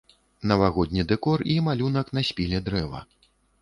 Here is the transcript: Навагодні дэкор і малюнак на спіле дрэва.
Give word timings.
Навагодні 0.51 1.05
дэкор 1.13 1.45
і 1.53 1.59
малюнак 1.69 2.13
на 2.19 2.27
спіле 2.33 2.67
дрэва. 2.69 3.09